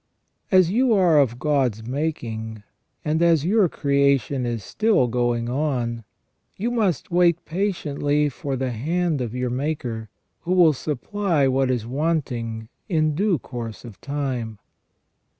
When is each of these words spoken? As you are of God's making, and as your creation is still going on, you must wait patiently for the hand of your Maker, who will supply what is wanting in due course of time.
As 0.51 0.71
you 0.71 0.93
are 0.93 1.19
of 1.19 1.37
God's 1.37 1.85
making, 1.85 2.63
and 3.05 3.21
as 3.21 3.45
your 3.45 3.69
creation 3.69 4.47
is 4.47 4.63
still 4.63 5.07
going 5.07 5.47
on, 5.47 6.03
you 6.57 6.71
must 6.71 7.11
wait 7.11 7.45
patiently 7.45 8.27
for 8.27 8.55
the 8.55 8.71
hand 8.71 9.21
of 9.21 9.35
your 9.35 9.51
Maker, 9.51 10.09
who 10.39 10.53
will 10.53 10.73
supply 10.73 11.47
what 11.47 11.69
is 11.69 11.85
wanting 11.85 12.67
in 12.89 13.13
due 13.13 13.37
course 13.37 13.85
of 13.85 14.01
time. 14.01 14.57